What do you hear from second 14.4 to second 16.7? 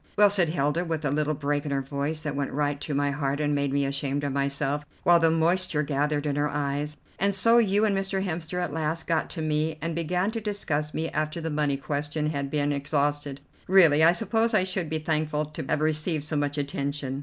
I should be thankful to have received so much